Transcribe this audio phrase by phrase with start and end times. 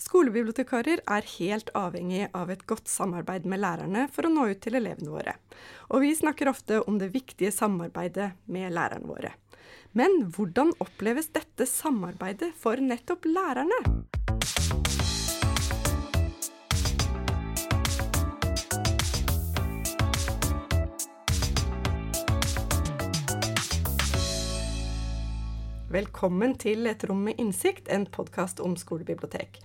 [0.00, 4.78] Skolebibliotekarer er helt avhengig av et godt samarbeid med lærerne for å nå ut til
[4.80, 5.36] elevene våre.
[5.94, 9.34] Og vi snakker ofte om det viktige samarbeidet med lærerne våre.
[9.94, 13.78] Men hvordan oppleves dette samarbeidet for nettopp lærerne?
[25.94, 29.60] Velkommen til Et rom med innsikt, en podkast om skolebibliotek.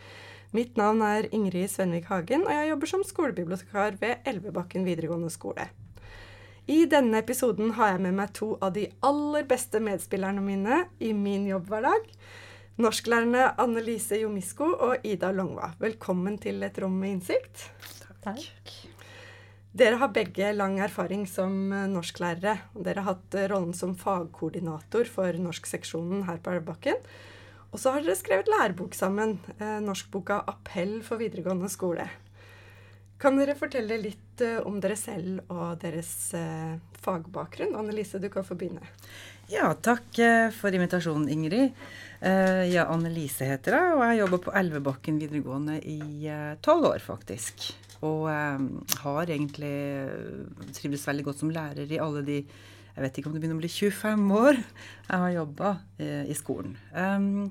[0.54, 5.66] Mitt navn er Ingrid Svenvik Hagen, og jeg jobber som skolebibliotekar ved Elvebakken videregående skole.
[6.70, 11.16] I denne episoden har jeg med meg to av de aller beste medspillerne mine i
[11.18, 12.06] min jobbhverdag.
[12.78, 15.74] Norsklærerne Anne Lise Jomisko og Ida Longva.
[15.82, 17.72] Velkommen til Et rom med innsikt.
[18.22, 18.46] Takk.
[19.80, 21.54] Dere har begge lang erfaring som
[21.94, 22.58] norsklærere.
[22.76, 27.00] og Dere har hatt rollen som fagkoordinator for norskseksjonen her på Elvebakken.
[27.70, 32.10] Og så har dere skrevet lærebok sammen, eh, norskboka 'Appell for videregående skole'.
[33.20, 37.76] Kan dere fortelle litt eh, om dere selv og deres eh, fagbakgrunn?
[37.76, 38.82] Annelise, du kan få begynne.
[39.48, 41.72] Ja, takk eh, for invitasjonen, Ingrid.
[42.22, 47.00] Eh, ja, Annelise heter jeg, og jeg jobber på Elvebakken videregående i eh, tolv år,
[47.00, 47.74] faktisk.
[48.08, 48.66] Og eh,
[49.04, 52.44] har egentlig eh, trivdes veldig godt som lærer i alle de
[53.00, 55.70] jeg vet ikke om det begynner å bli 25 år jeg har jobba
[56.04, 56.74] eh, i skolen.
[56.92, 57.46] Um,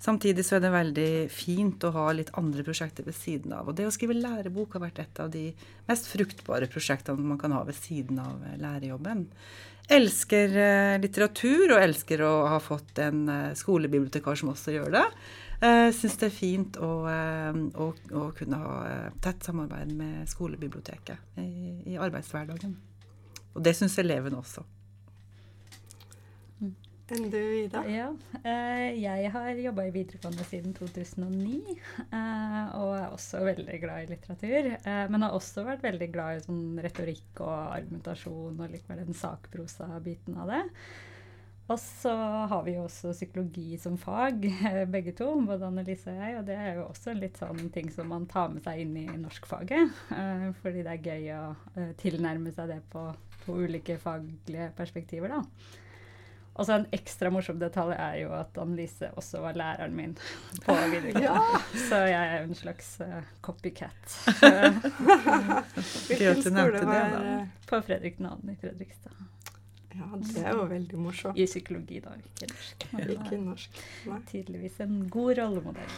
[0.00, 3.68] samtidig så er det veldig fint å ha litt andre prosjekter ved siden av.
[3.68, 5.50] Og det å skrive lærebok har vært et av de
[5.90, 9.26] mest fruktbare prosjektene man kan ha ved siden av eh, lærerjobben.
[9.92, 15.04] Elsker eh, litteratur, og elsker å ha fått en eh, skolebibliotekar som også gjør det.
[15.62, 20.28] Uh, Syns det er fint å, eh, å, å kunne ha eh, tett samarbeid med
[20.30, 22.74] skolebiblioteket i, i arbeidshverdagen.
[23.54, 24.64] Og det syns elevene også.
[27.12, 27.82] Enn du, Ida?
[27.84, 28.06] Ja,
[28.48, 34.12] eh, jeg har jobba i videregående siden 2009, eh, og er også veldig glad i
[34.14, 34.70] litteratur.
[34.72, 39.02] eh, Men har også vært veldig glad i sånn retorikk og argumentasjon og litt mer
[39.04, 40.62] den sakprosa-biten av det.
[41.72, 42.10] Og så
[42.50, 44.42] har vi jo også psykologi som fag,
[44.92, 46.34] begge to, både Annelise og jeg.
[46.40, 48.92] Og det er jo også en litt sånn ting som man tar med seg inn
[49.00, 49.94] i norskfaget.
[50.12, 51.46] eh, Fordi det er gøy å
[51.80, 53.06] eh, tilnærme seg det på,
[53.46, 55.40] på ulike faglige perspektiver, da.
[56.54, 60.12] Og så en ekstra morsom detalj er jo at Annelise også var læreren min
[60.62, 61.62] på videregående.
[61.88, 64.18] Så jeg er jo en slags eh, copycat.
[66.12, 67.34] Hvilken skole var det,
[67.72, 68.36] på Fredrik 2.
[68.52, 69.16] i Fredrikstad.
[69.94, 71.38] Ja, det er jo veldig morsomt.
[71.38, 72.86] I psykologi, da, ikke norsk.
[73.14, 73.84] Ikke norsk.
[74.10, 74.18] Nei.
[74.30, 75.94] tydeligvis en god rollemodell.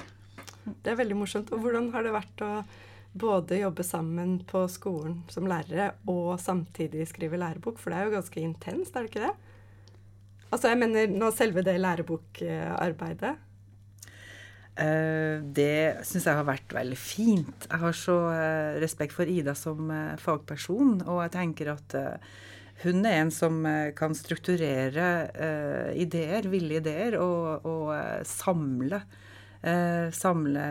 [0.66, 1.52] Det er veldig morsomt.
[1.54, 2.50] Og hvordan har det vært å
[3.16, 7.80] både jobbe sammen på skolen som lærere og samtidig skrive lærebok?
[7.80, 9.34] For det er jo ganske intenst, er det ikke det?
[10.52, 13.34] Altså, jeg mener nå selve det lærebokarbeidet.
[14.76, 17.64] Eh, det syns jeg har vært veldig fint.
[17.70, 21.96] Jeg har så eh, respekt for Ida som eh, fagperson, og jeg tenker at
[22.82, 29.04] hun er en som eh, kan strukturere uh, ideer, ville ideer, og, og uh, samle
[29.66, 30.62] Uh, Samle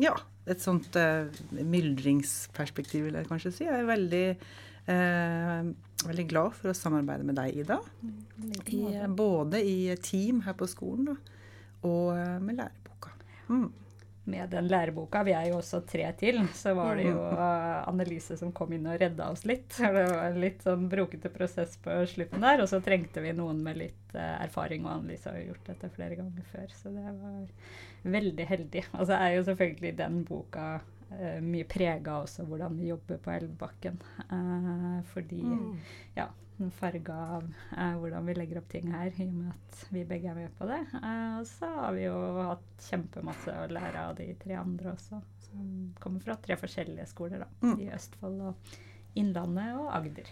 [0.00, 0.12] ja,
[0.48, 0.94] et sånt
[1.52, 3.64] myldringsperspektiv, vil jeg kanskje si.
[3.66, 4.22] Jeg er veldig,
[6.06, 7.76] veldig glad for å samarbeide med deg, Ida.
[8.72, 8.80] I,
[9.18, 11.16] både i team her på skolen da,
[11.90, 13.12] og med læreboka.
[13.50, 13.68] Mm.
[14.30, 18.36] Med den læreboka, vi er jo også tre til, så var det jo eh, Annelise
[18.38, 19.68] som kom inn og redda oss litt.
[19.74, 23.62] Det var en litt sånn brokete prosess på slutten der, og så trengte vi noen
[23.66, 27.04] med litt eh, erfaring, og Annelise har jo gjort dette flere ganger før, så det
[27.08, 28.86] var veldig heldig.
[28.96, 30.70] Og så er jo selvfølgelig den boka
[31.42, 33.96] mye prega også hvordan vi jobber på Elvebakken.
[34.30, 35.76] Eh, fordi Mm.
[36.16, 36.28] ja,
[36.58, 37.44] den farga av
[37.76, 40.50] eh, hvordan vi legger opp ting her, i og med at vi begge er med
[40.58, 40.80] på det.
[41.02, 45.22] Eh, og så har vi jo hatt kjempemasse å lære av de tre andre også,
[45.48, 47.48] som kommer fra tre forskjellige skoler, da.
[47.62, 47.80] Mm.
[47.80, 48.54] I Østfold og
[49.16, 50.28] Innlandet og Agder.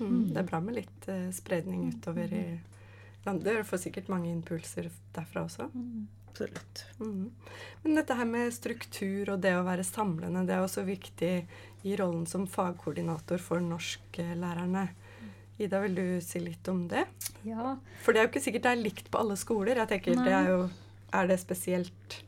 [0.00, 0.32] Mm.
[0.32, 2.46] Det er bra med litt eh, spredning utover i
[3.24, 3.60] landet.
[3.60, 5.68] Du får sikkert mange impulser derfra også.
[6.32, 6.84] Absolutt.
[6.98, 7.30] Mm.
[7.82, 11.32] Men dette her med struktur og det å være samlende, det er også viktig
[11.84, 14.86] i rollen som fagkoordinator for norsklærerne.
[15.60, 17.04] Ida, vil du si litt om det?
[17.44, 19.76] Ja, For det er jo ikke sikkert det er likt på alle skoler.
[19.82, 20.60] Jeg tenker det er jo
[21.12, 22.22] Er det spesielt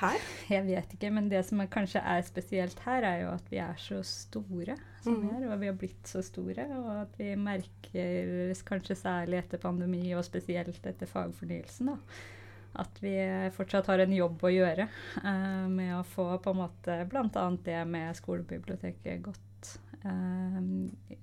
[0.00, 0.18] her?
[0.50, 3.60] jeg vet ikke, men det som er, kanskje er spesielt her, er jo at vi
[3.62, 5.36] er så store som vi Mhm.
[5.44, 10.12] er, og vi har blitt så store, og at vi merker, kanskje særlig etter pandemi,
[10.18, 11.96] og spesielt etter fagfornyelsen, da,
[12.82, 13.14] at vi
[13.56, 14.88] fortsatt har en jobb å gjøre
[15.22, 17.46] eh, med å få på en måte bl.a.
[17.64, 19.70] det med skolebiblioteket godt
[20.02, 20.58] eh,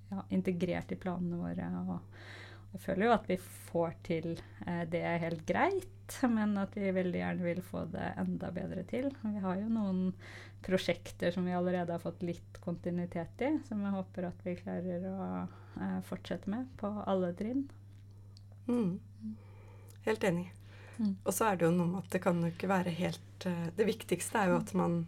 [0.09, 1.69] ja, integrert i planene våre.
[1.83, 1.99] Og,
[2.73, 3.35] jeg føler jo at vi
[3.69, 4.31] får til
[4.65, 9.11] eh, det helt greit, men at vi veldig gjerne vil få det enda bedre til.
[9.21, 10.01] Vi har jo noen
[10.63, 15.05] prosjekter som vi allerede har fått litt kontinuitet i, som jeg håper at vi klarer
[15.11, 17.67] å eh, fortsette med på alle trinn.
[18.65, 18.97] Mm.
[20.07, 20.49] Helt enig.
[20.97, 21.15] Mm.
[21.23, 23.67] Og så er det jo noe med at det kan jo ikke være helt uh,
[23.73, 25.03] Det viktigste er jo at man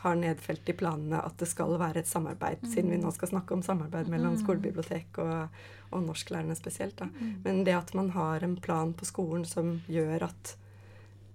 [0.00, 2.68] har nedfelt i planene at det skal være et samarbeid, mm.
[2.72, 4.42] siden vi nå skal snakke om samarbeid mellom mm.
[4.44, 5.56] skolebibliotek og,
[5.90, 6.98] og norsklærerne spesielt.
[7.00, 7.08] Da.
[7.08, 7.32] Mm.
[7.44, 10.52] Men det at man har en plan på skolen som gjør at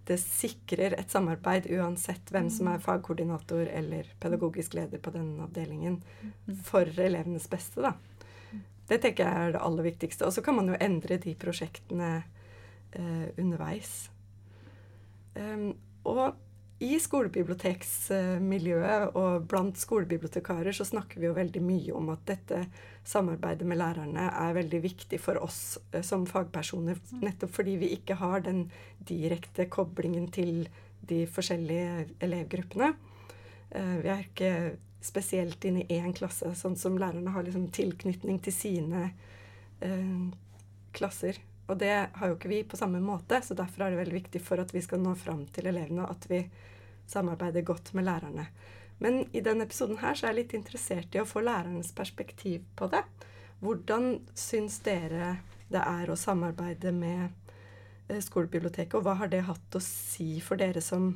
[0.08, 2.86] det sikrer et samarbeid uansett hvem som er mm.
[2.86, 6.02] fagkoordinator eller pedagogisk leder på denne avdelingen,
[6.66, 7.96] for elevenes beste, da.
[8.92, 10.28] Det tenker jeg er det aller viktigste.
[10.28, 12.10] Og så kan man jo endre de prosjektene
[12.98, 14.10] eh, underveis.
[15.36, 15.76] Um,
[16.08, 16.40] og
[16.82, 22.64] i skolebiblioteksmiljøet og blant skolebibliotekarer så snakker vi jo veldig mye om at dette
[23.06, 26.98] samarbeidet med lærerne er veldig viktig for oss eh, som fagpersoner.
[27.22, 30.70] Nettopp fordi vi ikke har den direkte koblingen til
[31.06, 32.90] de forskjellige elevgruppene.
[33.70, 34.52] Eh, vi er ikke
[35.06, 39.14] spesielt inne i én klasse, sånn som lærerne har liksom tilknytning til sine
[39.86, 40.30] eh,
[40.98, 41.36] klasser.
[41.72, 44.42] Og det har jo ikke vi på samme måte, så derfor er det veldig viktig
[44.44, 46.44] for at vi skal nå fram til elevene, at vi
[47.08, 48.50] samarbeider godt med lærerne.
[49.02, 52.66] Men i denne episoden her så er jeg litt interessert i å få lærernes perspektiv
[52.78, 53.02] på det.
[53.64, 55.38] Hvordan syns dere
[55.72, 57.30] det er å samarbeide med
[58.10, 61.14] eh, skolebiblioteket, og hva har det hatt å si for dere som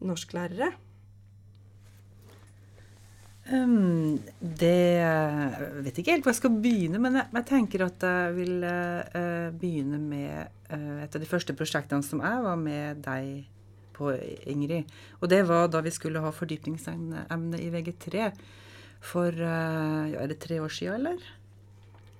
[0.00, 0.72] norsklærere?
[3.46, 8.02] Um, det Jeg vet ikke helt hvor jeg skal begynne, men jeg, jeg tenker at
[8.02, 13.04] jeg vil uh, begynne med uh, et av de første prosjektene som jeg var med
[13.06, 13.46] deg
[13.96, 14.10] på,
[14.50, 14.90] Ingrid.
[15.22, 18.28] Og det var da vi skulle ha fordypningsemne i VG3
[19.06, 21.22] for uh, ja, Er det tre år siden, eller?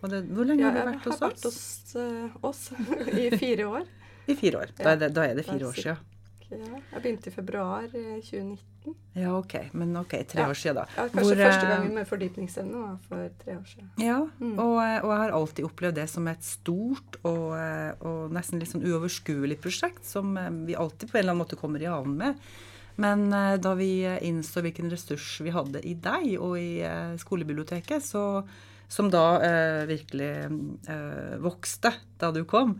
[0.06, 1.62] Det, hvor lenge ja, har du vært hos oss?
[1.90, 2.68] Jeg har vært hos oss
[3.24, 3.88] i fire år.
[4.30, 4.76] I fire år.
[4.78, 6.15] Da er det, da er det fire år siden.
[6.50, 8.60] Ja, jeg begynte i februar 2019.
[8.86, 9.54] Eh, ja, ok.
[9.74, 10.50] Men ok, tre ja.
[10.50, 10.84] år siden, da.
[10.94, 13.88] Ja, kanskje Hvor, første eh, gangen med fordypningsevne var for tre år siden.
[14.02, 14.52] Ja, mm.
[14.54, 18.70] og, eh, og, jeg har alltid opplevd det som et stort og, og, nesten litt
[18.70, 20.36] sånn uoverskuelig prosjekt som
[20.68, 22.48] vi alltid på en eller annen måte kommer i havn med.
[22.96, 23.28] Men
[23.60, 26.80] da vi innså hvilken ressurs vi hadde i deg og i
[27.20, 28.22] skolebiblioteket, så,
[28.88, 30.30] som da eh, virkelig
[30.88, 32.76] eh, vokste da du kom,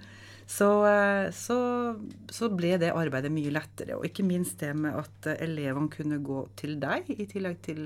[0.47, 1.59] så, eh, så,
[2.31, 3.99] så, ble det arbeidet mye lettere.
[3.99, 7.85] Og ikke minst det med at elevene kunne gå til deg i tillegg til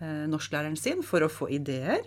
[0.00, 2.02] eh, norsklæreren sin for å få ideer.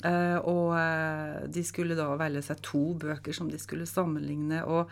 [0.00, 4.64] Eh, og eh, de skulle da velge seg to bøker som de skulle sammenligne.
[4.64, 4.88] og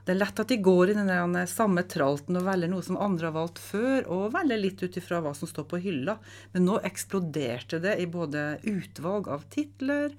[0.00, 3.28] det er lett at de går i den samme tralten og velger noe som andre
[3.28, 6.16] har valgt før, og velger litt ut ifra hva som står på hylla.
[6.54, 10.16] Men nå eksploderte det i både utvalg av titler,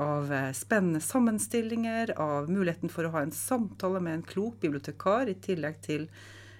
[0.00, 5.30] av eh, spennende sammenstillinger, av muligheten for å ha en samtale med en klok bibliotekar
[5.32, 6.06] i tillegg til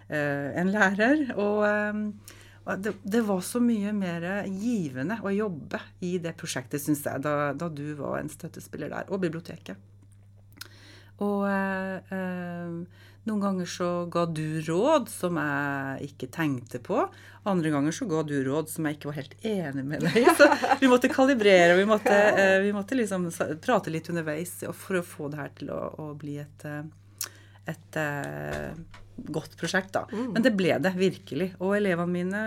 [0.08, 1.26] eh, en lærer.
[1.36, 7.04] Og, eh, det, det, var så mye mer givende å jobbe i det prosjektet, syns
[7.06, 9.92] jeg, da, da, du var en støttespiller der, og biblioteket.
[11.22, 17.00] Og eh noen ganger så ga du råd som jeg ikke tenkte på.
[17.46, 20.46] Andre ganger så ga du råd som jeg ikke var helt enig med deg Så
[20.80, 23.28] vi måtte kalibrere, og vi måtte, eh, vi måtte liksom
[23.62, 27.28] prate litt underveis for å få det her til å, å bli et, eh,
[27.66, 30.04] et, et, godt prosjekt, da.
[30.12, 30.32] Mm.
[30.34, 31.52] Men det ble det virkelig.
[31.58, 32.40] Og elevene mine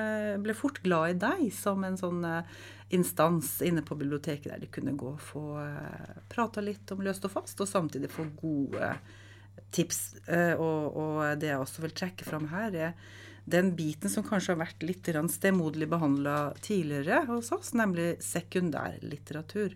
[0.44, 2.60] ble fort glad i deg som en sånn eh,
[2.96, 5.44] instans inne på biblioteket der de kunne gå og få
[6.32, 8.94] prata litt om løst og fast, og samtidig få gode
[9.75, 10.01] tips.
[10.28, 13.18] Eh, og, og, det jeg også vil trekke fram her, er
[13.50, 19.74] den biten som kanskje har vært litt stemoderlig behandla tidligere hos oss, nemlig sekundærlitteratur.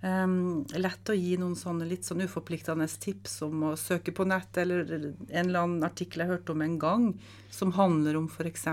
[0.00, 4.56] Um, lett å gi noen sånne litt sånn uforpliktende tips om å søke på nett,
[4.56, 7.04] eller en eller annen artikkel jeg hørte om en gang,
[7.52, 8.64] som handler om f.eks.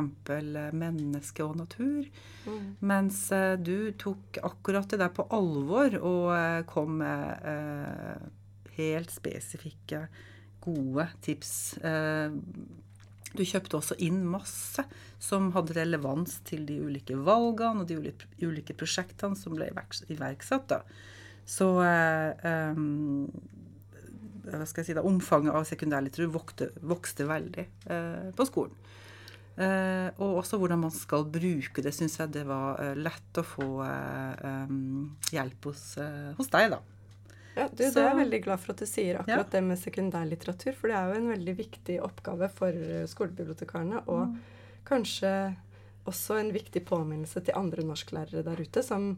[0.72, 2.08] menneske og natur.
[2.48, 2.70] Mm.
[2.80, 8.32] Mens uh, du tok akkurat det der på alvor og uh, kom med uh,
[8.78, 10.06] helt spesifikke
[10.68, 11.52] gode tips.
[11.82, 12.36] Eh,
[13.38, 14.84] du kjøpte også inn masse
[15.22, 17.98] som hadde relevans til de ulike valgene og de
[18.48, 20.72] ulike prosjektene som ble iverksatt.
[20.72, 20.82] Da.
[21.48, 23.28] Så um,
[24.48, 28.76] hva skal jeg si da, omfanget av sekundærlitteratur vokste, vokste veldig uh, på skolen.
[29.58, 33.46] Uh, og også hvordan man skal bruke det, syns jeg det var uh, lett å
[33.46, 35.90] få um, hjelp hos,
[36.38, 36.82] hos deg, da.
[37.58, 39.54] Ja, du, Det er jeg veldig glad for at du sier akkurat ja.
[39.56, 40.76] det med sekundærlitteratur.
[40.78, 44.04] For det er jo en veldig viktig oppgave for eh, skolebibliotekarene.
[44.06, 44.36] Og mm.
[44.88, 45.32] kanskje
[46.08, 49.16] også en viktig påminnelse til andre norsklærere der ute som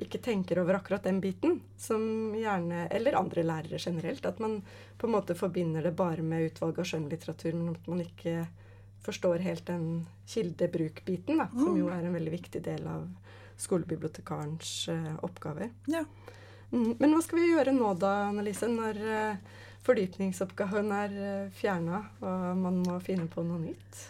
[0.00, 4.26] ikke tenker over akkurat den biten, som gjerne Eller andre lærere generelt.
[4.26, 4.62] At man
[4.98, 8.46] på en måte forbinder det bare med utvalg av skjønnlitteratur, men at man ikke
[9.04, 13.04] forstår helt den kildebruk-biten, som jo er en veldig viktig del av
[13.60, 15.68] skolebibliotekarens uh, oppgaver.
[15.86, 16.02] Ja.
[16.74, 22.02] Mm, men hva skal vi gjøre nå da, Annelise, når uh, fordypningsoppgaven er uh, fjerna
[22.18, 24.02] og man må finne på noe nytt?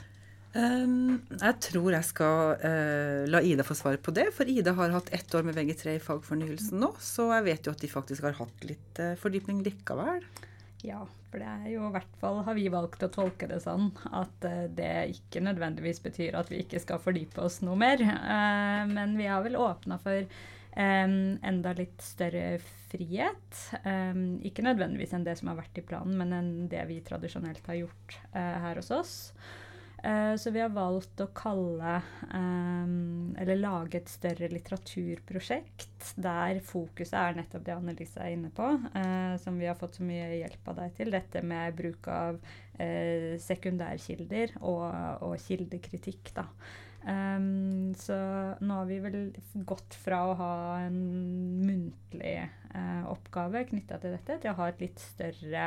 [0.54, 4.28] Um, jeg tror jeg skal uh, la Ida få svare på det.
[4.36, 7.74] For Ida har hatt ett år med VG3 i fagfornyelsen nå, så jeg vet jo
[7.74, 10.22] at de faktisk har hatt litt uh, fordypning likevel.
[10.84, 11.00] Ja,
[11.32, 14.46] for det er jo i hvert fall har vi valgt å tolke det sånn at
[14.46, 18.04] uh, det ikke nødvendigvis betyr at vi ikke skal fordype oss noe mer.
[18.94, 20.22] men vi har vel åpna for
[20.76, 22.58] um, enda litt større
[22.90, 23.60] frihet.
[23.84, 27.66] Um, ikke nødvendigvis enn det som har vært i planen, men enn det vi tradisjonelt
[27.70, 29.14] har gjort her hos oss.
[30.04, 31.94] Uh, så vi har valgt å kalle
[32.28, 38.66] um, Eller lage et større litteraturprosjekt der fokuset er nettopp det Annelise er inne på,
[38.84, 41.14] uh, som vi har fått så mye hjelp av deg til.
[41.14, 44.84] Dette med bruk av uh, sekundærkilder og,
[45.24, 46.50] og kildekritikk, da.
[47.04, 48.16] Um, så
[48.64, 49.16] nå har vi vel
[49.68, 50.54] gått fra å ha
[50.86, 50.96] en
[51.60, 52.38] muntlig
[52.74, 55.66] eh, oppgave knytta til dette, til å ha et litt større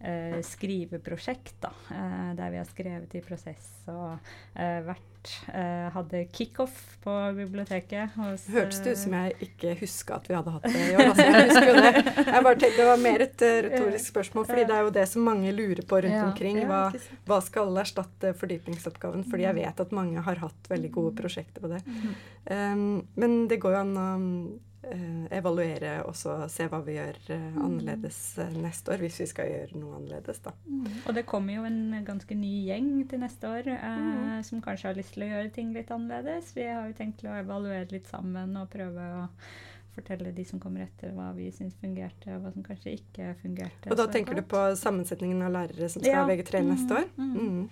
[0.00, 1.54] eh, skriveprosjekt.
[1.64, 4.18] Da, eh, der vi har skrevet i prosess og
[4.58, 8.14] eh, vært eh, hadde kickoff på biblioteket.
[8.18, 11.02] Hos, Hørtes det ut som jeg ikke huska at vi hadde hatt det i år.
[11.08, 11.92] Altså, jeg husker jo det.
[12.28, 15.06] Jeg bare tenkte Det var mer et uh, retorisk spørsmål, fordi det er jo det
[15.10, 16.26] som mange lurer på rundt Ja.
[16.28, 16.60] omkring.
[16.68, 16.82] Hva,
[17.28, 19.26] hva skal erstatte fordypningsoppgaven?
[19.28, 21.82] Fordi jeg vet at mange har hatt veldig gode prosjekter på det.
[22.48, 24.64] Um, men det går jo an å eh,
[25.30, 29.50] evaluere og så se hva vi gjør eh, annerledes eh, neste år, hvis vi skal
[29.52, 30.52] gjøre noe annerledes, da.
[30.66, 30.86] Mm.
[31.06, 34.98] Og det kommer jo en ganske ny gjeng til neste år eh, som kanskje har
[34.98, 36.52] lyst til å gjøre ting litt annerledes.
[36.56, 39.26] Vi har jo tenkt til å evaluere litt sammen og prøve å
[39.98, 43.90] fortelle de som kommer etter, hva vi syns fungerte, og hva som kanskje ikke fungerte.
[43.90, 46.22] Og da tenker du på sammensetningen av lærere som skal Ja.
[46.22, 47.48] ha VG3 neste Mm, år?
[47.48, 47.68] mm.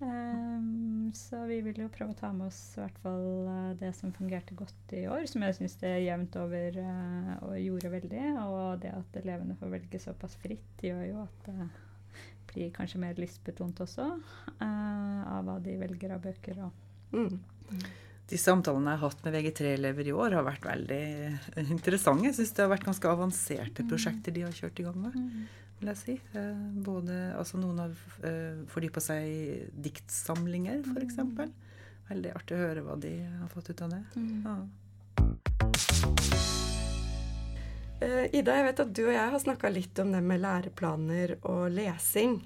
[0.00, 0.08] Mm.
[0.08, 3.92] Ehm, så vi vil jo prøve å ta med oss i hvert fall eh, det
[3.96, 8.24] som fungerte godt i år, som jeg syns det jevnt over eh, og gjorde veldig.
[8.44, 11.68] Og det at elevene får velge såpass fritt, gjør jo at det
[12.52, 14.10] blir kanskje mer lystbetont også,
[14.56, 16.66] eh, av hva de velger av bøker.
[16.66, 16.82] Og
[17.16, 17.38] Mm.
[18.26, 22.26] De samtalene jeg har hatt med VG3-elever i år, har vært veldig interessante.
[22.26, 25.46] Jeg syns det har vært ganske avanserte prosjekter de har kjørt i gang med.
[25.80, 26.16] Vil jeg si.
[26.38, 31.20] Eh, både, altså noen har uh, fordypa seg i diktsamlinger, f.eks.
[32.06, 34.02] Veldig artig å høre hva de har fått ut av det.
[34.46, 34.56] Ja.
[38.00, 41.38] Eh, Ida, jeg vet at du og jeg har snakka litt om det med læreplaner
[41.48, 42.38] og lesing.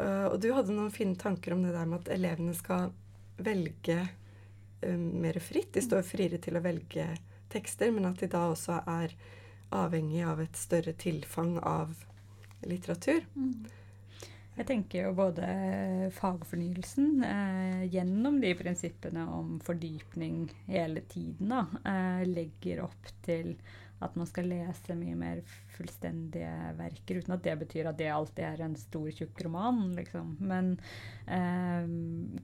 [0.00, 2.94] Eh, og du hadde noen fine tanker om det der med at elevene skal
[3.36, 5.74] velge eh, mer fritt.
[5.76, 7.06] De står friere til å velge
[7.52, 9.12] tekster, men at de da også er
[9.72, 11.92] avhengig av et større tilfang av
[12.68, 13.24] litteratur.
[14.52, 15.46] Jeg tenker jo både
[16.12, 23.54] fagfornyelsen eh, gjennom de prinsippene om fordypning hele tiden da, eh, legger opp til
[24.02, 25.40] at man skal lese mye mer
[25.76, 30.34] fullstendige verker, uten at det betyr at det alltid er en stor, tjukk roman, liksom.
[30.42, 30.72] Men
[31.30, 31.86] eh,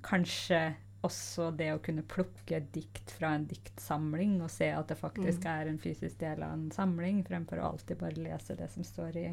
[0.06, 0.60] kanskje
[1.04, 5.44] også det å kunne plukke et dikt fra en diktsamling og se at det faktisk
[5.44, 5.50] Mm.
[5.52, 9.16] er en fysisk del av en samling, fremfor å alltid bare lese det som står
[9.16, 9.28] i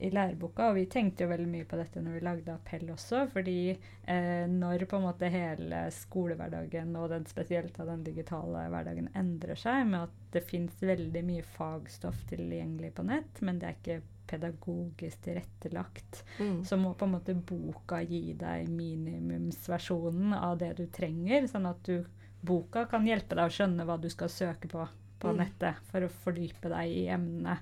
[0.00, 3.20] i læreboka, og vi tenkte jo veldig mye på dette når vi lagde appell også,
[3.30, 9.08] fordi eh, når på en måte hele skolehverdagen, og den, spesielt av den digitale hverdagen,
[9.14, 13.78] endrer seg med at det fins veldig mye fagstoff tilgjengelig på nett, men det er
[13.78, 16.64] ikke pedagogisk tilrettelagt, Mm.
[16.64, 21.82] så må på en måte boka gi deg minimumsversjonen av det du trenger, sånn at
[21.86, 22.04] du,
[22.44, 24.88] boka kan hjelpe deg å skjønne hva du skal søke på
[25.20, 25.36] på Mm.
[25.38, 27.58] nettet for å fordype deg i emnet.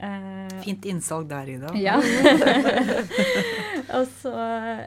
[0.00, 1.70] Eh, Fint innsalg der, Ida.
[1.76, 1.98] ja.
[3.98, 4.32] og, så,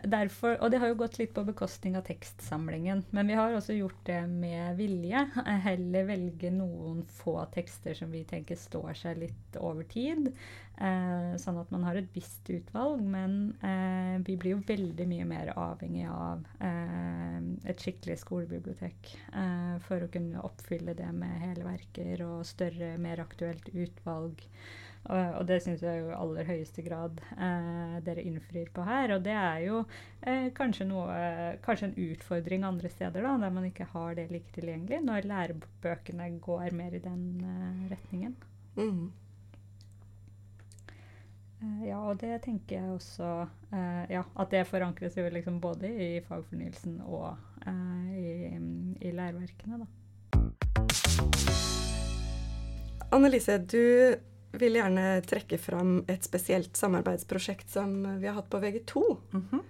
[0.10, 3.04] derfor, og det har jo gått litt på bekostning av tekstsamlingen.
[3.14, 5.26] Men vi har også gjort det med vilje.
[5.44, 10.32] Eh, Heller velge noen få tekster som vi tenker står seg litt over tid.
[10.74, 13.02] Eh, sånn at man har et visst utvalg.
[13.06, 19.76] Men eh, vi blir jo veldig mye mer avhengig av eh, et skikkelig skolebibliotek eh,
[19.86, 24.42] for å kunne oppfylle det med hele verker og større, mer aktuelt utvalg.
[25.04, 29.12] Og, det syns jeg jo i aller høyeste grad eh, dere innfrir på her.
[29.18, 29.82] Og det er jo
[30.24, 31.18] eh, kanskje, noe,
[31.66, 36.32] kanskje en utfordring andre steder, da, der man ikke har det like tilgjengelig, når lærebøkene
[36.42, 37.28] går mer i den
[37.92, 38.40] retningen.
[38.80, 39.12] Mm.
[41.64, 43.30] Eh, ja, og det tenker jeg også
[43.72, 47.30] eh, Ja, at det forankres jo liksom både i fagfornyelsen og
[47.66, 48.60] eh, i,
[49.08, 49.88] i læreverkene, da.
[53.14, 54.16] Annelise, du
[54.58, 59.04] vil gjerne trekke fram et spesielt samarbeidsprosjekt som vi har hatt på VG2.
[59.34, 59.62] Mm -hmm.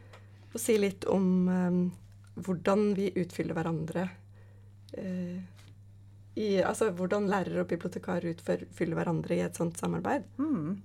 [0.53, 1.91] Og si litt om um,
[2.35, 4.09] hvordan vi utfyller hverandre.
[4.97, 5.41] Uh,
[6.35, 10.23] i, altså hvordan lærere og bibliotekarer utfyller hverandre i et sånt samarbeid.
[10.37, 10.81] Mm.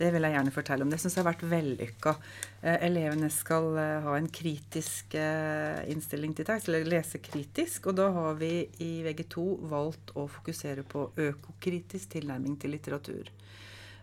[0.00, 0.90] Det vil jeg gjerne fortelle om.
[0.92, 2.14] Det syns jeg har vært vellykka.
[2.62, 7.90] Eh, elevene skal eh, ha en kritisk eh, innstilling til tekst, eller lese kritisk.
[7.90, 13.28] Og da har vi i VG2 valgt å fokusere på økokritisk tilnærming til litteratur.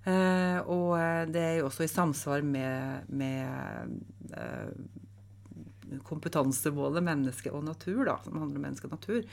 [0.08, 0.94] Og
[1.34, 4.32] det er jo også i samsvar med, med
[6.08, 9.28] kompetansemålet menneske og natur, da, som handler om menneske og natur.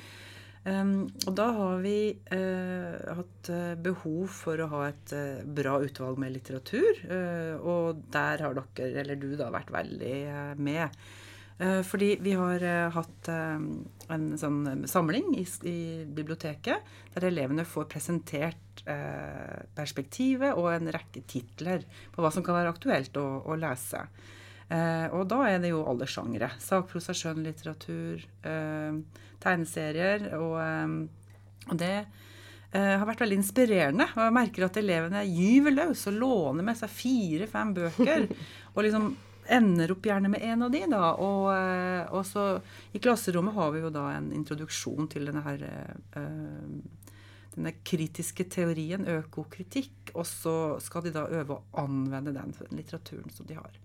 [0.65, 5.77] Um, og da har vi uh, hatt uh, behov for å ha et uh, bra
[5.85, 7.03] utvalg med litteratur.
[7.61, 10.17] og der har dere, eller du, da, vært veldig
[10.57, 11.05] med.
[11.87, 16.83] fordi vi har hatt en sånn samling i, i, biblioteket
[17.15, 18.83] der elevene får presentert
[19.77, 24.03] perspektivet og en rekke titler på hva som kan være aktuelt å, å lese.
[24.73, 26.51] Eh, og da er det jo alle sjangre.
[26.63, 29.01] Sakprosa, skjønnlitteratur, eh,
[29.45, 30.31] tegneserier.
[30.39, 31.93] Og, eh, og det
[32.75, 34.09] eh, har vært veldig inspirerende.
[34.17, 38.29] Og jeg merker at elevene gyver løs og låner med seg fire-fem bøker.
[38.75, 41.05] og liksom ender opp gjerne med en av de, da.
[41.21, 42.49] Og, eh, og, så
[42.97, 47.03] i klasserommet har vi jo da en introduksjon til denne her eh,
[47.55, 53.47] denne kritiske teorien, økokritikk, og så skal de da øve å anvende den litteraturen som
[53.47, 53.84] de har.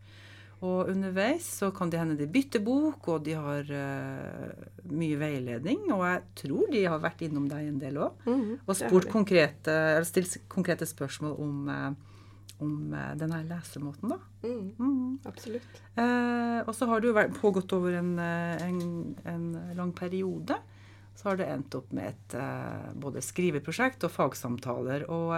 [0.60, 5.86] Og underveis så kan det hende de bytter bok, og de har uh, mye veiledning.
[5.96, 8.26] Og jeg tror de har vært innom deg en del òg.
[8.28, 12.28] Mm, og spurt konkrete, eller stilt konkrete spørsmål om, uh,
[12.60, 14.20] om uh, denne lesemåten, da.
[14.44, 15.16] Mm, mm.
[15.28, 15.80] Absolutt.
[16.00, 18.78] og så har det jo pågått over en, en,
[19.28, 20.56] en, lang periode.
[21.16, 22.38] Så har det endt opp med et
[22.96, 25.04] både skriveprosjekt og fagsamtaler.
[25.12, 25.36] Og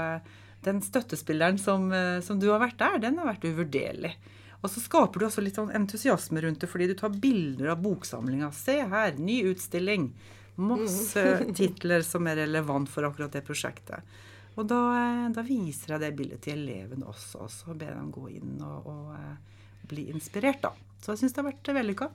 [0.65, 1.89] den støttespilleren som,
[2.21, 4.13] som du har vært der, den har vært uvurderlig.
[4.61, 7.81] Og så skaper du også litt sånn entusiasme rundt det, fordi du tar bilder av
[7.81, 8.51] boksamlinga.
[8.53, 10.11] Se her, ny utstilling.
[10.61, 11.53] Masse mm.
[11.57, 14.05] titler som er relevant for akkurat det prosjektet.
[14.59, 17.97] Og da, eh, da viser jeg det bildet til elevene også, og så ber jeg
[17.97, 20.73] dem gå inn og, og, og eh, bli inspirert, da.
[21.01, 22.09] Så jeg syns det har vært vellykka.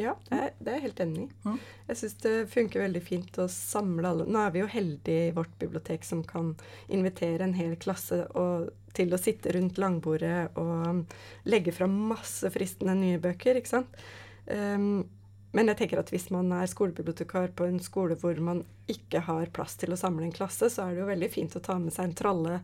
[0.00, 1.28] Ja, det er, det er jeg helt enig i.
[1.44, 1.58] Mm.
[1.90, 4.26] Jeg syns det funker veldig fint å samle alle.
[4.26, 6.54] Nå er vi jo heldige i vårt bibliotek som kan
[6.88, 11.04] invitere en hel klasse og, til å sitte rundt langbordet og
[11.50, 14.00] legge fram masse fristende nye bøker, ikke sant.
[14.46, 15.04] Um,
[15.52, 19.50] men jeg tenker at hvis man er skolebibliotekar på en skole hvor man ikke har
[19.54, 21.94] plass til å samle en klasse, så er det jo veldig fint å ta med
[21.94, 22.60] seg en tralle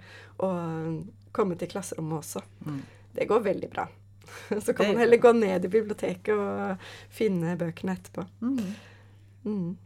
[0.46, 2.44] og komme til klasserommet også.
[2.66, 2.82] Mm.
[3.16, 3.88] Det går veldig bra.
[4.64, 8.26] Så kan man heller gå ned i biblioteket og finne bøkene etterpå.
[8.40, 8.62] Mm.
[9.46, 9.76] Mm.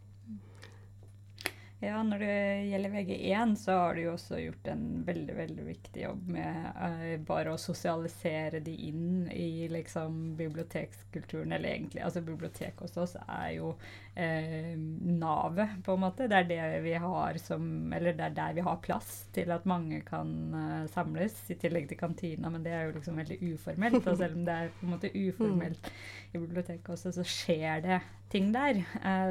[1.81, 6.03] Ja, når det gjelder VG1, så har du jo også gjort en veldig veldig viktig
[6.03, 11.55] jobb med uh, bare å sosialisere de inn i liksom bibliotekskulturen.
[11.57, 16.29] Eller egentlig, altså biblioteket hos oss er jo uh, navet, på en måte.
[16.29, 17.65] Det er det vi har som
[17.97, 21.89] Eller det er der vi har plass til at mange kan uh, samles, i tillegg
[21.89, 24.05] til kantina, men det er jo liksom veldig uformelt.
[24.05, 25.93] Og selv om det er på en måte uformelt
[26.29, 28.77] i biblioteket også, så skjer det ting der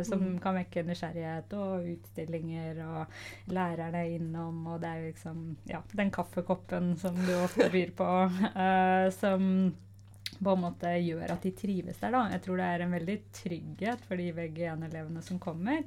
[0.04, 0.40] som mm.
[0.44, 3.06] kan vekke nysgjerrighet og utstilling fortellinger, og
[3.52, 7.90] lærerne er innom, og det er jo liksom ja, den kaffekoppen som du ofte byr
[7.96, 9.74] på, uh, som
[10.40, 12.14] på en måte gjør at de trives der.
[12.14, 12.22] da.
[12.32, 15.84] Jeg tror det er en veldig trygghet for de VG1-elevene som kommer.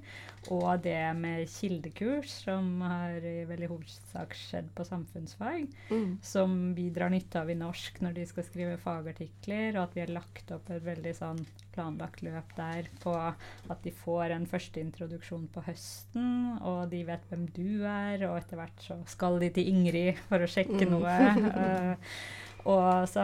[0.53, 6.17] Og det med kildekurs, som har i veldig hovedsak skjedd på samfunnsfag, mm.
[6.21, 10.03] som vi drar nytte av i norsk når de skal skrive fagartikler, og at vi
[10.05, 11.41] har lagt opp et veldig sånn
[11.73, 17.25] planlagt løp der på at de får en første introduksjon på høsten, og de vet
[17.31, 20.93] hvem du er, og etter hvert så skal de til Ingrid for å sjekke mm.
[20.93, 21.19] noe.
[21.49, 22.17] Uh,
[22.63, 23.23] Og så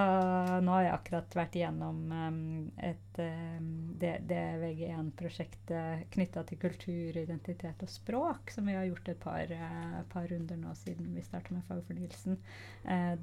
[0.60, 2.40] nå har jeg akkurat vært igjennom um,
[2.84, 3.70] et, um,
[4.02, 9.54] det, det VG1-prosjektet knytta til kultur, identitet og språk, som vi har gjort et par,
[9.54, 12.36] uh, par runder nå siden vi starta med fagfornyelsen.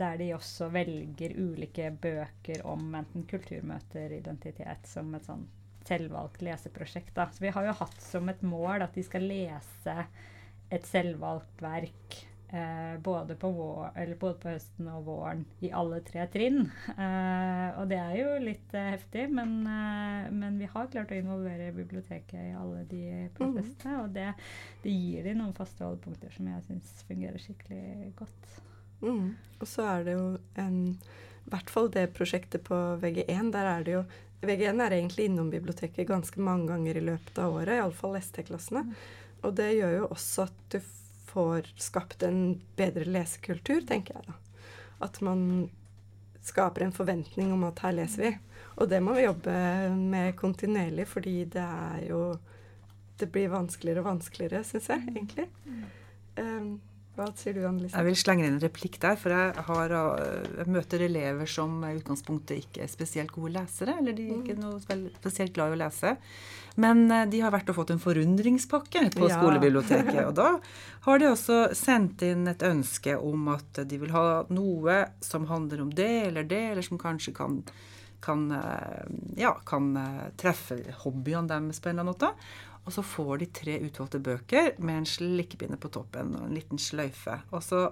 [0.01, 5.45] Der de også velger ulike bøker om enten kulturmøter, identitet, som et sånn
[5.87, 7.13] selvvalgt leseprosjekt.
[7.17, 7.29] Da.
[7.33, 9.99] Så vi har jo hatt som et mål at de skal lese
[10.73, 12.17] et selvvalgt verk
[12.49, 16.69] Eh, både, på vår, både, på høsten og våren i alle tre trinn.
[16.95, 21.19] Eh, og det er jo litt eh, heftig, men, eh, men, vi har klart å
[21.19, 23.03] involvere biblioteket i alle de
[23.35, 23.97] prosessene.
[23.97, 24.03] Mm.
[24.05, 24.29] Og det,
[24.85, 28.53] det, gir de noen faste holdepunkter som jeg syns fungerer skikkelig godt.
[29.03, 29.33] Mm.
[29.59, 30.29] Og så er det jo
[30.63, 33.51] en I hvert fall det prosjektet på VG1.
[33.55, 34.05] Der er det jo
[34.47, 38.87] VG1 er egentlig innom biblioteket ganske mange ganger i løpet av året, iallfall ST-klassene.
[38.87, 38.95] Mm.
[39.43, 40.79] Og det gjør jo også at du
[41.27, 44.37] får skapt en bedre lesekultur, tenker jeg da.
[45.07, 45.69] At man
[46.47, 48.33] skaper en forventning om at her leser vi.
[48.77, 49.55] Og det må vi jobbe
[49.97, 52.37] med kontinuerlig, fordi det er jo
[53.17, 55.47] Det blir vanskeligere og vanskeligere, syns jeg, egentlig.
[56.37, 56.75] Um,
[57.17, 57.97] hva sier du, Annelise?
[57.97, 59.17] Jeg vil slenge inn en replikk der.
[59.17, 63.97] For jeg, har, eh, jeg møter elever som i utgangspunktet ikke er spesielt gode lesere.
[64.03, 66.13] Eller de er ikke noe spesielt glad i å lese.
[66.77, 69.41] Men eh, de har vært og fått en forundringspakke på ja.
[69.41, 70.21] skolebiblioteket.
[70.29, 70.51] Og da
[71.09, 75.87] har de også sendt inn et ønske om at de vil ha noe som handler
[75.87, 77.63] om det eller det, eller som kanskje kan
[78.27, 79.05] kan, eh,
[79.39, 79.93] ja, kan
[80.41, 82.31] treffe hobbyene deres på en eller annen måte.
[82.87, 86.79] Og så får de tre utvalgte bøker med en slikkepinne på toppen og en liten
[86.81, 87.41] sløyfe.
[87.51, 87.89] Og så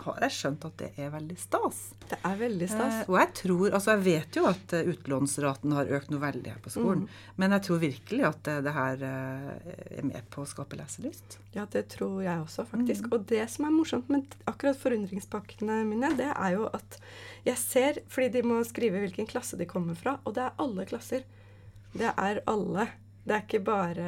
[0.00, 1.80] har jeg skjønt at det er veldig stas.
[2.08, 2.94] Det er veldig stas.
[3.02, 6.54] Eh, og jeg tror, altså jeg vet jo at eh, utlånsraten har økt noe veldig
[6.54, 7.04] her på skolen.
[7.04, 7.18] Mm.
[7.42, 9.50] Men jeg tror virkelig at det, det her eh,
[9.98, 11.36] er med på å skape leselyst.
[11.56, 13.10] Ja, det tror jeg også, faktisk.
[13.10, 13.16] Mm.
[13.16, 16.98] Og det som er morsomt med akkurat forundringspakkene mine, det er jo at
[17.42, 20.86] jeg ser Fordi de må skrive hvilken klasse de kommer fra, og det er alle
[20.88, 21.26] klasser.
[21.92, 22.88] Det er alle.
[23.22, 24.06] Det er ikke bare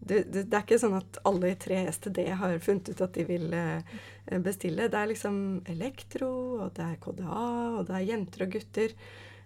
[0.00, 3.24] det, det, det, er ikke sånn at alle i 3STD har funnet ut at de
[3.28, 3.98] vil eh,
[4.40, 4.88] bestille.
[4.88, 5.36] Det er liksom
[5.68, 6.30] elektro,
[6.64, 7.42] og det er KDA,
[7.76, 8.94] og det er jenter og gutter.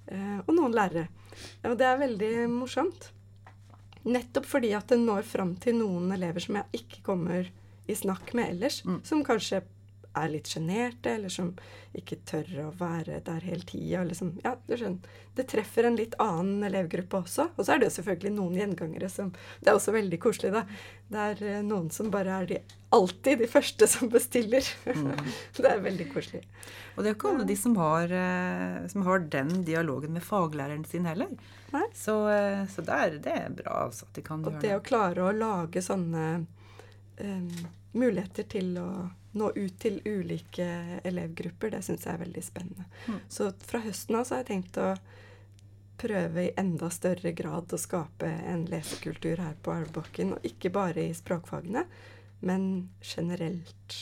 [0.07, 1.09] Eh, og noen lærere.
[1.67, 3.11] Og det er veldig morsomt.
[4.05, 7.51] Nettopp fordi at det når fram til noen elever som jeg ikke kommer
[7.90, 8.83] i snakk med ellers.
[8.87, 9.01] Mm.
[9.07, 9.64] Som kanskje
[10.14, 11.53] er litt sjenerte, eller som
[11.94, 14.03] ikke tør å være der hele tida.
[14.07, 15.20] Liksom, ja, du skjønner.
[15.35, 17.48] Det treffer en litt annen elevgruppe også.
[17.55, 20.62] Og så er det jo selvfølgelig noen gjengangere som Det er også veldig koselig, da.
[21.11, 22.61] Det er uh, noen som bare er de,
[22.94, 24.70] alltid de første som bestiller.
[24.87, 25.11] Mm.
[25.59, 26.44] det er veldig koselig.
[26.94, 30.27] Og det er jo ikke alle de som har, uh, som har, den dialogen med
[30.27, 31.35] faglæreren sin heller.
[31.74, 31.87] Nei.
[31.98, 34.62] Så, uh, så der, det er bra altså, at de kan og gjøre det.
[34.62, 36.24] Og det å klare å lage sånne
[37.18, 37.53] um,
[37.94, 38.88] muligheter til å
[39.35, 40.66] nå ut til ulike
[41.05, 42.87] elevgrupper, det syns jeg er veldig spennende.
[43.07, 43.20] Mm.
[43.29, 44.92] Så fra høsten av så har jeg tenkt å
[46.01, 50.35] prøve i enda større grad å skape en lesekultur her på Elvebakken.
[50.37, 51.85] Og ikke bare i språkfagene,
[52.44, 52.68] men
[53.01, 53.99] generelt.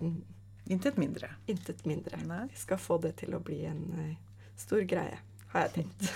[0.00, 0.22] Mm.
[0.72, 1.34] Intet mindre.
[1.46, 2.20] Intet mindre.
[2.24, 2.46] Nei.
[2.52, 4.14] Vi skal få det til å bli en uh,
[4.56, 5.18] stor greie,
[5.52, 6.08] har jeg tenkt.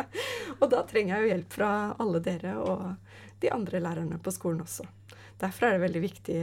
[0.60, 1.70] og da trenger jeg jo hjelp fra
[2.02, 2.84] alle dere og
[3.40, 4.84] de andre lærerne på skolen også.
[5.40, 6.38] Derfor er det veldig viktig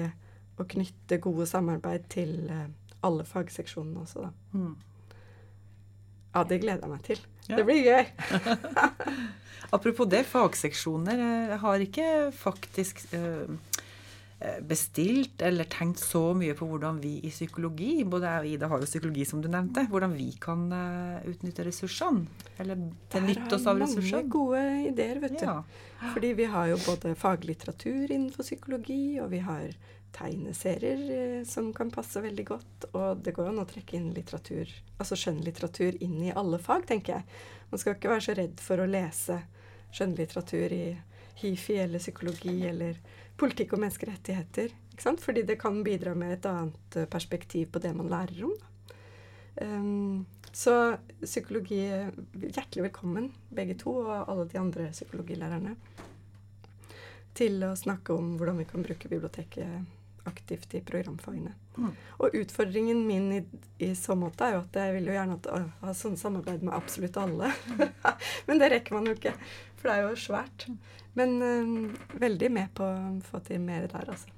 [0.60, 2.68] å knytte gode samarbeid til eh,
[3.04, 4.34] alle fagseksjonene også, da.
[4.54, 4.76] Mm.
[6.34, 7.24] Ja, det gleder jeg meg til.
[7.50, 7.58] Ja.
[7.60, 8.06] Det blir gøy.
[9.76, 13.56] Apropos det, fagseksjoner har ikke faktisk øh,
[14.68, 18.84] bestilt eller tenkt så mye på hvordan vi i psykologi, både jeg og Ida har
[18.84, 22.26] jo psykologi som du nevnte, hvordan vi kan uh, utnytte ressursene.
[22.60, 22.80] Eller
[23.14, 24.10] benytte oss av ressursene.
[24.10, 25.48] Der har mange gode ideer, vet du.
[25.48, 25.58] Ja.
[26.04, 29.72] Fordi vi har jo både faglitteratur innenfor psykologi, og vi har
[30.14, 32.90] tegneserier eh, som kan passe veldig godt.
[32.94, 37.18] Og det går an å trekke inn litteratur, altså skjønnlitteratur inn i alle fag, tenker
[37.18, 37.42] jeg.
[37.72, 39.40] Man skal ikke være så redd for å lese
[39.94, 40.86] skjønnlitteratur i
[41.42, 43.00] hifi eller psykologi eller
[43.44, 44.76] politikk og menneskerettigheter.
[45.20, 48.54] Fordi det kan bidra med et annet eh, perspektiv på det man lærer om.
[49.62, 51.82] Um, så psykologi
[52.34, 55.76] Hjertelig velkommen, begge to, og alle de andre psykologilærerne,
[57.38, 59.84] til å snakke om hvordan vi kan bruke biblioteket
[60.30, 61.52] aktivt i programfagene.
[61.76, 61.90] Mm.
[62.22, 63.40] Og utfordringen min i,
[63.82, 67.18] i, så måte er jo at jeg vil jo gjerne ha sånn samarbeid med absolutt
[67.20, 67.50] alle.
[68.48, 69.34] Men det rekker man jo ikke,
[69.84, 70.68] for det er jo svært.
[71.20, 71.74] Men um,
[72.22, 74.32] veldig med på å få til mer der, altså.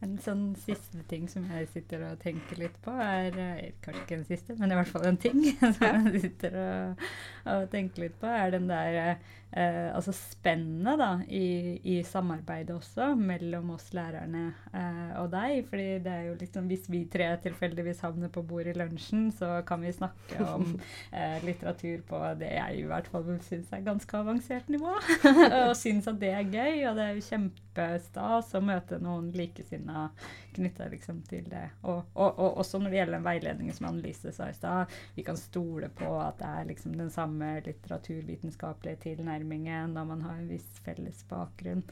[0.00, 4.16] En sånn siste ting som jeg sitter og tenker litt på, er eh, Kanskje ikke
[4.16, 7.04] en siste, men i hvert fall en ting som jeg sitter og,
[7.52, 13.10] og tenker litt på, er den der eh, Altså spennet da, i, i, samarbeidet også
[13.18, 15.66] mellom oss lærerne eh, og deg.
[15.68, 19.60] fordi det er jo liksom Hvis vi tre tilfeldigvis havner på bordet i lunsjen, så
[19.68, 20.64] kan vi snakke om
[21.16, 24.96] eh, litteratur på det jeg i hvert fall syns er ganske avansert nivå.
[25.66, 29.89] og syns at det er gøy, og det er jo kjempestas å møte noen likesinnede
[29.90, 30.08] emner
[30.52, 31.66] knytta liksom til det.
[31.82, 35.24] Og, og, og, også når det gjelder den veiledningen som Annelise sa i stad, vi
[35.26, 40.50] kan stole på at det er liksom den samme litteraturvitenskapelige tilnærmingen når man har en
[40.50, 41.84] viss felles bakgrunn.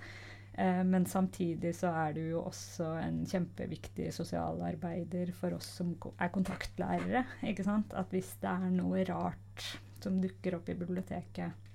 [0.59, 6.35] Eh, men samtidig så er du jo også en kjempeviktig sosialarbeider for oss som er
[6.35, 7.25] kontaktlærere.
[7.47, 7.95] ikke sant?
[7.95, 9.71] At hvis det er noe rart
[10.03, 11.68] som dukker opp i biblioteket,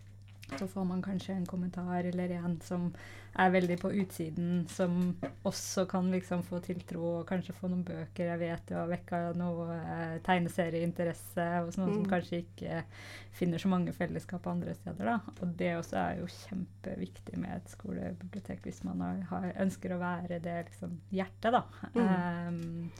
[0.59, 2.89] Så får man kanskje en kommentar eller en som
[3.39, 5.15] er veldig på utsiden, som
[5.47, 8.27] også kan liksom få tiltro og kanskje få noen bøker.
[8.29, 11.95] Jeg vet du har vekka noe eh, tegneserieinteresse hos noen Mm.
[11.95, 12.83] som kanskje ikke
[13.33, 15.05] finner så mange fellesskap andre steder.
[15.05, 15.19] da.
[15.41, 19.99] Og det også er jo kjempeviktig med et skolebibliotek hvis man har, har, ønsker å
[19.99, 21.63] være det liksom, hjertet, da.
[21.95, 22.03] Mm.
[22.05, 22.91] Ehm,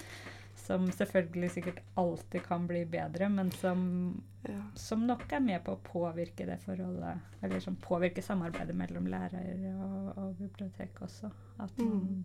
[0.63, 4.60] som selvfølgelig sikkert alltid kan bli bedre, men som Ja.
[4.76, 9.62] som nok er med på å påvirke det forholdet Eller som påvirker samarbeidet mellom lærer
[9.71, 11.30] og, og bibliotek også.
[11.78, 12.23] Mm.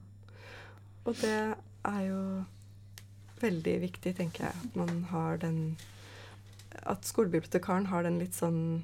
[1.05, 2.45] Og det er jo
[3.41, 5.77] veldig viktig, tenker jeg, at man har den
[6.83, 8.83] At skolebibliotekaren har den litt sånn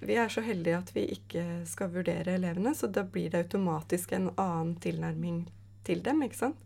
[0.00, 4.12] Vi er så heldige at vi ikke skal vurdere elevene, så da blir det automatisk
[4.12, 5.46] en annen tilnærming
[5.84, 6.56] til dem, ikke sant?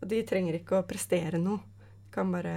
[0.00, 1.62] Og de trenger ikke å prestere noe.
[2.06, 2.56] De kan bare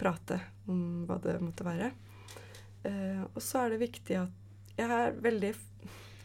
[0.00, 0.38] prate
[0.70, 1.92] om hva det måtte være.
[2.82, 5.52] Uh, og så er det viktig at jeg er veldig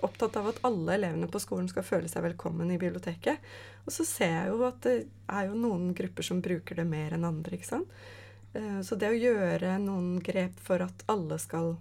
[0.06, 3.44] opptatt av at alle elevene på skolen skal føle seg velkommen i biblioteket.
[3.86, 4.96] Og så ser jeg jo at det
[5.34, 8.00] er jo noen grupper som bruker det mer enn andre, ikke sant.
[8.56, 11.76] Uh, Så det å gjøre noen grep for at alle skal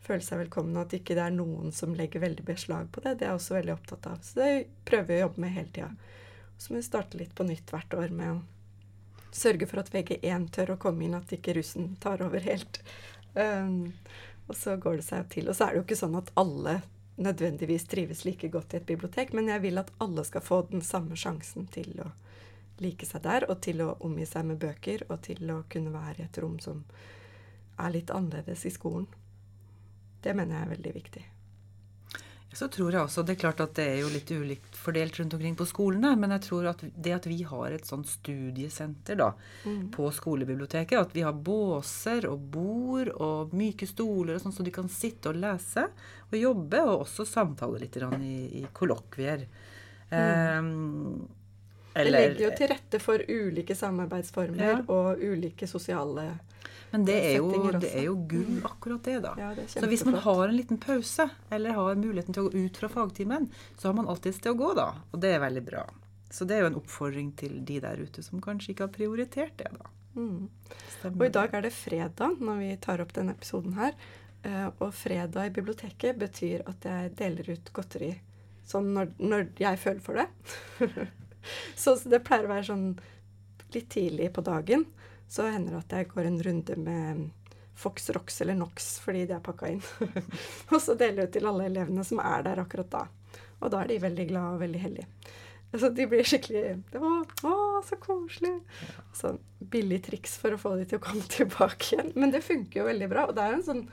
[0.00, 3.26] føle seg velkomne, at ikke det er noen som legger veldig beslag på det, det
[3.26, 4.22] er jeg også veldig opptatt av.
[4.24, 4.52] Så det
[4.88, 5.90] prøver vi å jobbe med hele tida.
[6.60, 8.40] Så må vi starte litt på nytt hvert år med å
[9.32, 12.82] sørge for at VG1 tør å komme inn, at ikke russen tar over helt.
[13.32, 13.94] Um,
[14.50, 15.48] og så går det seg til.
[15.48, 16.80] Og så er det jo ikke sånn at alle
[17.20, 20.84] nødvendigvis trives like godt i et bibliotek, men jeg vil at alle skal få den
[20.84, 22.10] samme sjansen til å
[22.80, 26.22] like seg der, og til å omgi seg med bøker, og til å kunne være
[26.22, 26.84] i et rom som
[27.80, 29.08] er litt annerledes i skolen.
[30.20, 31.26] Det mener jeg er veldig viktig.
[32.52, 35.34] Så tror jeg også, Det er klart at det er jo litt ulikt fordelt rundt
[35.36, 39.28] omkring på skolene, men jeg tror at det at vi har et sånt studiesenter da,
[39.94, 44.74] på skolebiblioteket, at vi har båser og bord og myke stoler og sånn, så de
[44.74, 45.86] kan sitte og lese
[46.32, 49.46] og jobbe, og også samtale litt i, i kollokvier.
[50.10, 51.28] Um,
[51.94, 54.76] Det legger jo til rette for ulike samarbeidsformer Ja.
[54.88, 56.32] og ulike sosiale
[56.90, 59.34] Men det er, jo, det er jo gull, akkurat det, da.
[59.38, 62.64] Ja, det Så hvis man har en liten pause, eller har muligheten til å gå
[62.66, 63.46] ut fra fagtimen,
[63.78, 64.88] så har man alltid et sted å gå, da.
[65.12, 65.84] Og det er veldig bra.
[66.30, 69.54] Så det er jo en oppfordring til de der ute som kanskje ikke har prioritert
[69.58, 69.92] det, da.
[70.18, 70.48] Mm.
[71.12, 73.94] Og i dag er det fredag når vi tar opp denne episoden her.
[74.42, 78.12] Eh, Og fredag i biblioteket betyr at jeg deler ut godteri
[78.70, 81.06] sånn når, når jeg føler for det.
[81.82, 82.86] så det pleier å være sånn
[83.74, 84.86] litt tidlig på dagen.
[85.30, 87.28] Så hender det at jeg går en runde med
[87.80, 89.84] Fox Rox eller Nox fordi de er pakka inn.
[90.72, 93.04] og så deler jeg ut til alle elevene som er der akkurat da.
[93.60, 95.08] Og da er de veldig glade og veldig heldige.
[95.78, 96.64] Så de blir skikkelig
[96.98, 97.10] Å,
[97.46, 97.54] å
[97.86, 98.56] så koselig.
[99.14, 99.36] Så
[99.72, 102.12] billig triks for å få de til å komme tilbake igjen.
[102.18, 103.28] Men det funker jo veldig bra.
[103.30, 103.84] Og det er jo en sånn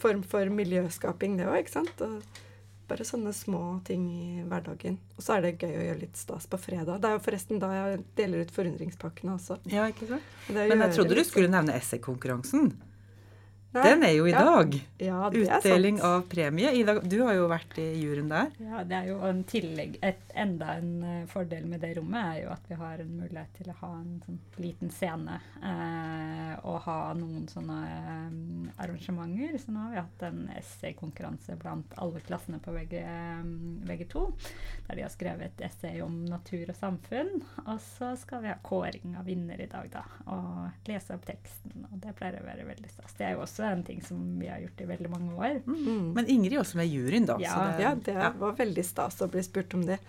[0.00, 2.02] form for miljøskaping, det òg, ikke sant.
[2.04, 2.40] Og
[2.90, 4.98] bare sånne små ting i hverdagen.
[5.16, 7.00] Og så er det gøy å gjøre litt stas på fredag.
[7.00, 9.60] Det er jo forresten da jeg deler ut forundringspakkene også.
[9.70, 10.38] Ja, ikke sant?
[10.50, 12.72] Men jeg trodde du skulle nevne essaykonkurransen.
[13.70, 14.40] Nei, Den er jo i ja.
[14.42, 14.72] dag.
[14.98, 16.72] Ja, Utdeling av premie.
[16.74, 18.48] Ida, du har jo vært i juryen der.
[18.58, 22.40] Ja, det er jo en tillegg et, Enda en eh, fordel med det rommet er
[22.44, 25.36] jo at vi har en mulighet til å ha en sånn liten scene.
[25.62, 29.54] eh, og ha noen sånne eh, arrangementer.
[29.62, 33.44] Så nå har vi hatt en essaykonkurranse blant alle klassene på VG, eh,
[33.90, 34.24] VG2.
[34.88, 37.36] Der de har skrevet et essay om natur og samfunn.
[37.68, 40.04] Og så skal vi ha kåring av vinner i dag, da.
[40.26, 41.86] Og lese opp teksten.
[41.92, 43.14] Og det pleier å være veldig stas.
[43.14, 45.56] Det er jo også en ting som vi har gjort i veldig mange år.
[45.66, 46.12] Mm.
[46.16, 47.38] Men Ingrid er også med i juryen, da.
[47.42, 47.94] Ja, så det, Ja,
[48.30, 50.00] det var veldig stas å bli spurt om det.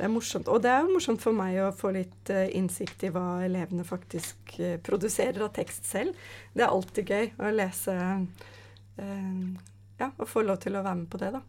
[0.00, 0.48] Det er morsomt.
[0.48, 3.84] Og det er jo morsomt for meg å få litt eh, innsikt i hva elevene
[3.84, 6.16] faktisk eh, produserer av tekst selv.
[6.54, 9.42] Det er alltid gøy å lese eh,
[10.00, 11.42] Ja, og få lov til å være med på det, da.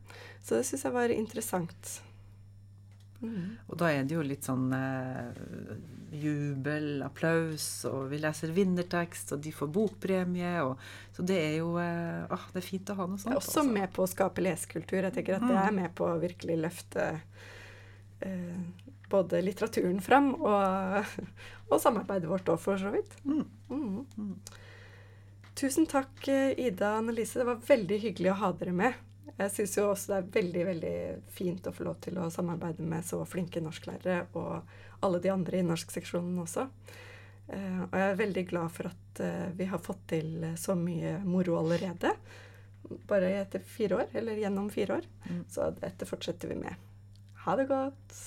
[0.43, 1.93] Så det syns jeg var interessant.
[3.21, 3.55] Mm.
[3.69, 4.67] Og da er det jo litt sånn
[6.11, 10.53] jubel, applaus, og vi leser vinnertekst, og de får bokpremie.
[10.65, 10.75] Og,
[11.15, 13.33] så det er jo eh, ah, Det er fint å ha noe Det sånt.
[13.35, 15.01] er også med på å skape lesekultur.
[15.07, 17.07] Jeg tenker at det er med på å virkelig løfte
[18.27, 21.15] eh, både litteraturen fram og,
[21.69, 23.15] og samarbeidet vårt òg, for så vidt.
[23.23, 23.45] Mm.
[23.71, 24.35] Mm.
[25.55, 27.39] Tusen takk, eh, Ida Annelise.
[27.39, 28.99] Det var veldig hyggelig å ha dere med.
[29.37, 30.95] Jeg syns jo også det er veldig veldig
[31.33, 35.61] fint å få lov til å samarbeide med så flinke norsklærere og alle de andre
[35.61, 36.67] i norskseksjonen også.
[37.47, 41.17] Eh, og jeg er veldig glad for at eh, vi har fått til så mye
[41.25, 42.13] moro allerede.
[43.09, 45.09] Bare etter fire år, eller gjennom fire år.
[45.29, 45.43] Mm.
[45.49, 46.75] Så dette fortsetter vi med.
[47.45, 48.19] Ha det godt.